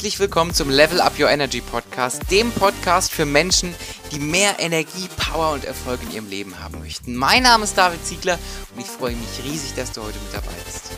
[0.00, 3.74] Herzlich willkommen zum Level Up Your Energy Podcast, dem Podcast für Menschen,
[4.10, 7.14] die mehr Energie, Power und Erfolg in ihrem Leben haben möchten.
[7.14, 8.38] Mein Name ist David Ziegler
[8.74, 10.90] und ich freue mich riesig, dass du heute mit dabei bist.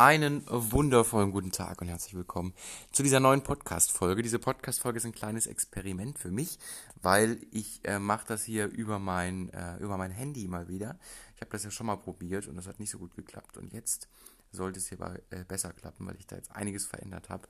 [0.00, 2.54] Einen wundervollen guten Tag und herzlich willkommen
[2.90, 4.22] zu dieser neuen Podcast-Folge.
[4.22, 6.58] Diese Podcast-Folge ist ein kleines Experiment für mich,
[7.02, 10.98] weil ich äh, mache das hier über mein, äh, über mein Handy mal wieder.
[11.34, 13.58] Ich habe das ja schon mal probiert und das hat nicht so gut geklappt.
[13.58, 14.08] Und jetzt
[14.52, 17.46] sollte es hierbei äh, besser klappen, weil ich da jetzt einiges verändert habe.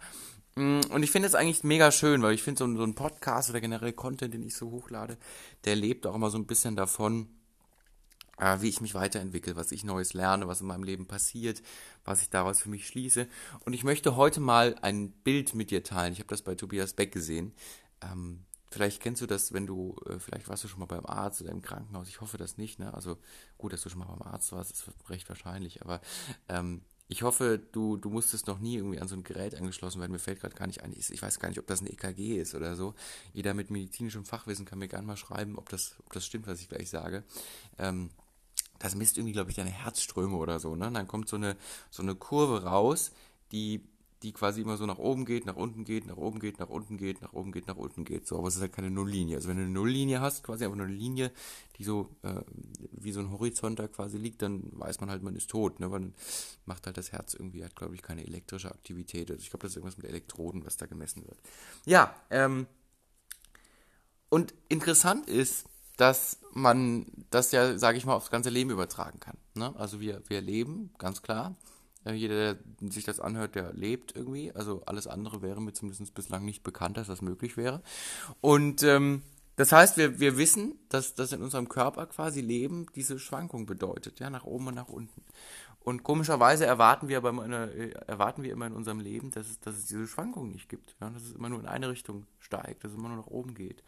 [0.57, 3.51] Mm, und ich finde es eigentlich mega schön, weil ich finde so, so ein Podcast
[3.51, 5.19] oder generell Content, den ich so hochlade,
[5.67, 7.29] der lebt auch immer so ein bisschen davon,
[8.41, 11.63] wie ich mich weiterentwickle, was ich Neues lerne, was in meinem Leben passiert,
[12.05, 13.27] was ich daraus für mich schließe.
[13.65, 16.13] Und ich möchte heute mal ein Bild mit dir teilen.
[16.13, 17.53] Ich habe das bei Tobias Beck gesehen.
[18.01, 21.43] Ähm, vielleicht kennst du das, wenn du, äh, vielleicht warst du schon mal beim Arzt
[21.43, 22.09] oder im Krankenhaus.
[22.09, 22.79] Ich hoffe das nicht.
[22.79, 22.95] Ne?
[22.95, 23.19] Also
[23.59, 25.83] gut, dass du schon mal beim Arzt warst, ist recht wahrscheinlich.
[25.83, 26.01] Aber
[26.49, 30.13] ähm, ich hoffe, du, du musstest noch nie irgendwie an so ein Gerät angeschlossen werden.
[30.13, 30.95] Mir fällt gerade gar nicht ein.
[30.97, 32.95] Ich weiß gar nicht, ob das ein EKG ist oder so.
[33.33, 36.61] Jeder mit medizinischem Fachwissen kann mir gerne mal schreiben, ob das, ob das stimmt, was
[36.61, 37.25] ich gleich sage.
[37.79, 38.11] Ähm,
[38.81, 40.89] das misst irgendwie, glaube ich, deine Herzströme oder so, ne?
[40.89, 41.57] Und dann kommt so eine,
[41.91, 43.13] so eine Kurve raus,
[43.53, 43.85] die,
[44.23, 46.97] die quasi immer so nach oben geht, nach unten geht, nach oben geht, nach unten
[46.97, 48.27] geht, nach oben geht, nach unten geht.
[48.27, 49.37] So, aber es ist halt keine Nulllinie.
[49.37, 51.31] Also wenn du eine Nulllinie hast, quasi einfach nur eine Linie,
[51.77, 52.41] die so äh,
[52.93, 55.89] wie so ein Horizont da quasi liegt, dann weiß man halt, man ist tot, ne?
[55.89, 56.15] Man
[56.65, 59.31] macht halt das Herz irgendwie, hat, glaube ich, keine elektrische Aktivität.
[59.31, 61.39] Also ich glaube, das ist irgendwas mit Elektroden, was da gemessen wird.
[61.85, 62.67] Ja, ähm,
[64.31, 65.67] und interessant ist,
[66.01, 69.37] dass man das ja, sage ich mal, aufs ganze Leben übertragen kann.
[69.55, 69.75] Ne?
[69.77, 71.55] Also wir, wir leben, ganz klar.
[72.05, 74.53] Äh, jeder, der sich das anhört, der lebt irgendwie.
[74.53, 77.83] Also alles andere wäre mir zumindest bislang nicht bekannt, dass das möglich wäre.
[78.41, 79.23] Und ähm,
[79.57, 84.19] das heißt, wir, wir wissen, dass das in unserem Körper quasi Leben diese Schwankung bedeutet,
[84.19, 85.23] ja, nach oben und nach unten.
[85.83, 89.61] Und komischerweise erwarten wir aber immer, äh, erwarten wir immer in unserem Leben, dass es,
[89.61, 90.95] dass es diese Schwankung nicht gibt.
[91.01, 93.55] Ja, dass es immer nur in eine Richtung steigt, dass es immer nur nach oben
[93.55, 93.83] geht.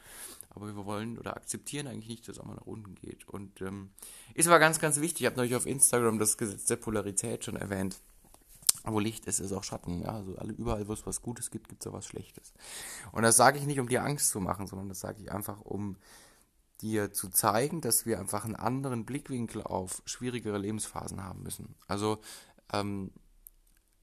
[0.50, 3.28] Aber wir wollen oder akzeptieren eigentlich nicht, dass es auch mal nach unten geht.
[3.28, 3.90] Und ähm,
[4.32, 5.22] ist aber ganz, ganz wichtig.
[5.22, 8.00] Ich habe neulich auf Instagram das Gesetz der Polarität schon erwähnt.
[8.84, 10.00] Wo Licht ist, ist auch Schatten.
[10.00, 10.14] Ja?
[10.14, 12.54] Also alle, überall, wo es was Gutes gibt, gibt es auch was Schlechtes.
[13.12, 15.60] Und das sage ich nicht, um dir Angst zu machen, sondern das sage ich einfach,
[15.60, 15.96] um
[16.82, 21.74] dir zu zeigen, dass wir einfach einen anderen Blickwinkel auf schwierigere Lebensphasen haben müssen.
[21.86, 22.18] Also
[22.72, 23.12] ähm,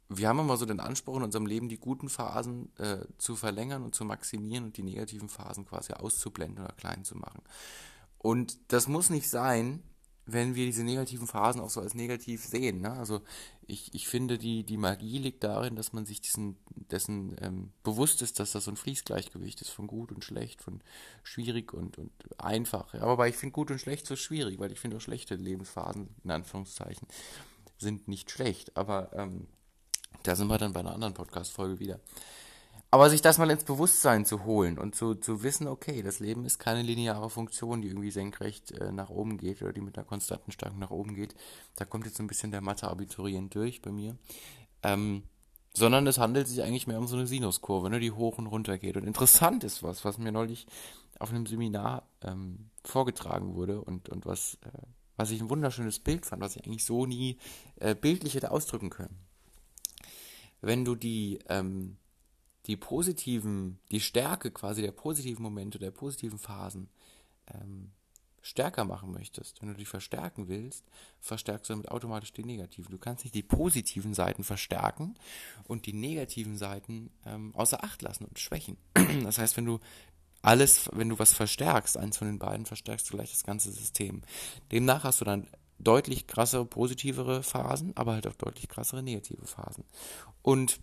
[0.07, 3.83] wir haben immer so den Anspruch in unserem Leben, die guten Phasen äh, zu verlängern
[3.83, 7.43] und zu maximieren und die negativen Phasen quasi auszublenden oder klein zu machen.
[8.17, 9.83] Und das muss nicht sein,
[10.33, 12.81] wenn wir diese negativen Phasen auch so als negativ sehen.
[12.81, 12.91] Ne?
[12.91, 13.21] Also
[13.67, 18.21] ich, ich finde, die, die Magie liegt darin, dass man sich diesen, dessen ähm, bewusst
[18.21, 20.81] ist, dass das so ein Fließgleichgewicht ist von gut und schlecht, von
[21.23, 22.93] schwierig und, und einfach.
[22.93, 26.09] Ja, aber ich finde gut und schlecht so schwierig, weil ich finde auch schlechte Lebensphasen,
[26.23, 27.07] in Anführungszeichen,
[27.77, 28.75] sind nicht schlecht.
[28.75, 29.47] Aber ähm,
[30.23, 31.99] da sind wir dann bei einer anderen Podcast-Folge wieder.
[32.91, 36.45] Aber sich das mal ins Bewusstsein zu holen und zu, zu wissen, okay, das Leben
[36.45, 40.07] ist keine lineare Funktion, die irgendwie senkrecht äh, nach oben geht oder die mit einer
[40.07, 41.35] konstanten Stärke nach oben geht.
[41.75, 44.17] Da kommt jetzt ein bisschen der Mathe-Abiturient durch bei mir.
[44.81, 45.23] Ähm,
[45.73, 48.79] sondern es handelt sich eigentlich mehr um so eine Sinuskurve, ne, die hoch und runter
[48.79, 48.97] geht.
[48.97, 50.65] Und interessant ist was, was mir neulich
[51.19, 54.81] auf einem Seminar ähm, vorgetragen wurde und, und was, äh,
[55.15, 57.37] was ich ein wunderschönes Bild fand, was ich eigentlich so nie
[57.75, 59.19] äh, bildlich hätte ausdrücken können.
[60.61, 61.97] Wenn du die ähm,
[62.69, 66.87] die positiven, die Stärke quasi der positiven Momente, der positiven Phasen
[67.51, 67.89] ähm,
[68.43, 70.85] stärker machen möchtest, wenn du die verstärken willst,
[71.19, 72.91] verstärkst du damit automatisch die negativen.
[72.91, 75.15] Du kannst nicht die positiven Seiten verstärken
[75.63, 78.77] und die negativen Seiten ähm, außer Acht lassen und schwächen.
[79.23, 79.79] Das heißt, wenn du
[80.43, 84.21] alles, wenn du was verstärkst, eins von den beiden, verstärkst du gleich das ganze System.
[84.71, 85.47] Demnach hast du dann
[85.79, 89.85] deutlich krassere positivere Phasen, aber halt auch deutlich krassere negative Phasen.
[90.43, 90.79] Und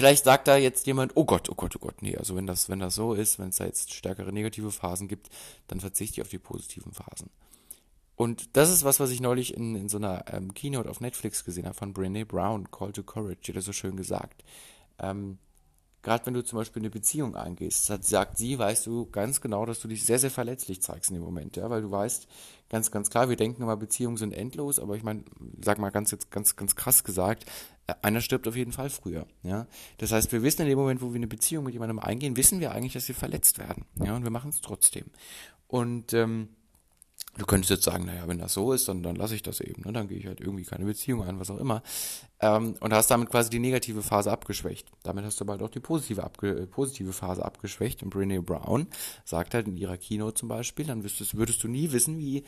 [0.00, 2.70] Vielleicht sagt da jetzt jemand, oh Gott, oh Gott, oh Gott, nee, also wenn das,
[2.70, 5.28] wenn das so ist, wenn es da jetzt stärkere negative Phasen gibt,
[5.68, 7.28] dann verzichte ich auf die positiven Phasen.
[8.16, 11.44] Und das ist was, was ich neulich in, in so einer ähm, Keynote auf Netflix
[11.44, 14.42] gesehen habe von Brene Brown, Call to Courage, die hat das so schön gesagt.
[14.98, 15.36] Ähm,
[16.02, 19.80] Gerade wenn du zum Beispiel eine Beziehung eingehst, sagt sie, weißt du ganz genau, dass
[19.80, 22.26] du dich sehr, sehr verletzlich zeigst in dem Moment, ja, weil du weißt,
[22.70, 25.24] ganz, ganz klar, wir denken immer, Beziehungen sind endlos, aber ich meine,
[25.62, 27.44] sag mal ganz, ganz, ganz krass gesagt,
[27.86, 29.66] äh, einer stirbt auf jeden Fall früher, ja.
[29.98, 32.60] Das heißt, wir wissen in dem Moment, wo wir eine Beziehung mit jemandem eingehen, wissen
[32.60, 35.06] wir eigentlich, dass wir verletzt werden, ja, und wir machen es trotzdem.
[35.66, 36.48] Und, ähm,
[37.38, 39.82] Du könntest jetzt sagen, naja, wenn das so ist, dann, dann lasse ich das eben.
[39.82, 39.92] Ne?
[39.92, 41.82] Dann gehe ich halt irgendwie keine Beziehung ein, was auch immer.
[42.40, 44.90] Ähm, und hast damit quasi die negative Phase abgeschwächt.
[45.04, 48.02] Damit hast du bald auch die positive, abge äh, positive Phase abgeschwächt.
[48.02, 48.88] Und Brene Brown
[49.24, 52.44] sagt halt in ihrer Keynote zum Beispiel, dann würdest, würdest du nie wissen, wie,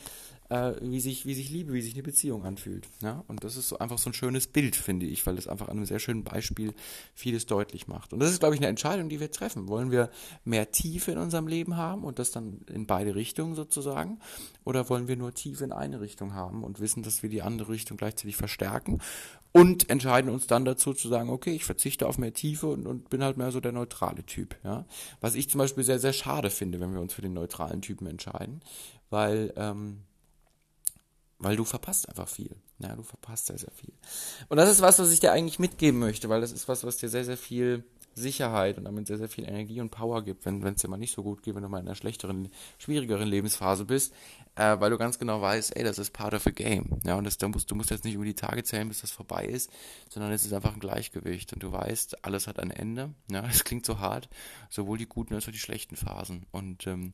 [0.53, 2.87] äh, wie, sich, wie sich Liebe, wie sich eine Beziehung anfühlt.
[3.01, 3.23] Ja?
[3.27, 5.77] Und das ist so einfach so ein schönes Bild, finde ich, weil das einfach an
[5.77, 6.75] einem sehr schönen Beispiel
[7.15, 8.13] vieles deutlich macht.
[8.13, 9.67] Und das ist, glaube ich, eine Entscheidung, die wir treffen.
[9.67, 10.11] Wollen wir
[10.45, 14.19] mehr Tiefe in unserem Leben haben und das dann in beide Richtungen sozusagen?
[14.63, 17.71] Oder wollen wir nur Tiefe in eine Richtung haben und wissen, dass wir die andere
[17.71, 19.01] Richtung gleichzeitig verstärken?
[19.53, 23.09] Und entscheiden uns dann dazu zu sagen, okay, ich verzichte auf mehr Tiefe und, und
[23.09, 24.55] bin halt mehr so der neutrale Typ.
[24.63, 24.85] Ja?
[25.19, 28.07] Was ich zum Beispiel sehr, sehr schade finde, wenn wir uns für den neutralen Typen
[28.07, 28.61] entscheiden,
[29.11, 29.99] weil ähm,
[31.39, 32.55] weil du verpasst einfach viel.
[32.79, 33.93] Ja, du verpasst sehr, sehr viel.
[34.49, 36.97] Und das ist was, was ich dir eigentlich mitgeben möchte, weil das ist was, was
[36.97, 37.83] dir sehr, sehr viel
[38.15, 41.13] Sicherheit und damit sehr, sehr viel Energie und Power gibt, wenn es dir mal nicht
[41.15, 44.13] so gut geht, wenn du mal in einer schlechteren, schwierigeren Lebensphase bist,
[44.55, 46.99] äh, weil du ganz genau weißt, ey, das ist part of a game.
[47.03, 49.11] Ja, und das, da musst, du musst jetzt nicht über die Tage zählen, bis das
[49.11, 49.71] vorbei ist,
[50.09, 53.13] sondern es ist einfach ein Gleichgewicht und du weißt, alles hat ein Ende.
[53.31, 54.29] Ja, das klingt so hart,
[54.69, 56.45] sowohl die guten als auch die schlechten Phasen.
[56.51, 57.13] Und ähm,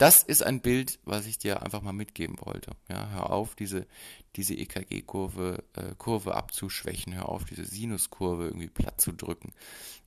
[0.00, 2.70] das ist ein Bild, was ich dir einfach mal mitgeben wollte.
[2.88, 3.86] Ja, hör auf, diese,
[4.34, 9.52] diese EKG-Kurve äh, Kurve abzuschwächen, hör auf, diese Sinuskurve irgendwie platt zu drücken.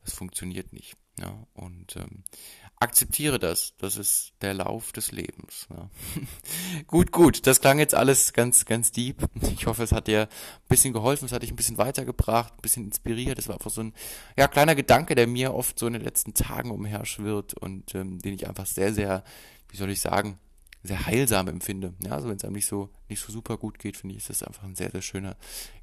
[0.04, 0.98] Das funktioniert nicht.
[1.20, 2.24] Ja, und ähm,
[2.80, 3.76] akzeptiere das.
[3.78, 5.68] Das ist der Lauf des Lebens.
[5.70, 5.90] Ja.
[6.88, 7.46] gut, gut.
[7.46, 9.24] Das klang jetzt alles ganz, ganz deep.
[9.54, 12.62] Ich hoffe, es hat dir ein bisschen geholfen, es hat dich ein bisschen weitergebracht, ein
[12.62, 13.38] bisschen inspiriert.
[13.38, 13.94] Es war einfach so ein
[14.36, 18.34] ja, kleiner Gedanke, der mir oft so in den letzten Tagen umherschwirrt und ähm, den
[18.34, 19.24] ich einfach sehr, sehr
[19.74, 20.38] wie soll ich sagen,
[20.84, 21.94] sehr heilsam empfinde.
[22.04, 24.30] Ja, also wenn es einem nicht so, nicht so super gut geht, finde ich, ist
[24.30, 25.36] das einfach ein sehr, sehr schöner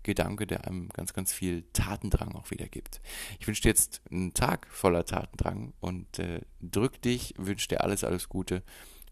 [0.05, 3.01] Gedanke, der einem ganz, ganz viel Tatendrang auch wieder gibt.
[3.41, 8.05] Ich wünsche dir jetzt einen Tag voller Tatendrang und äh, drück dich, wünsche dir alles,
[8.05, 8.63] alles Gute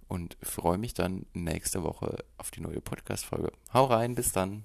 [0.07, 3.51] und freue mich dann nächste Woche auf die neue Podcast-Folge.
[3.73, 4.65] Hau rein, bis dann.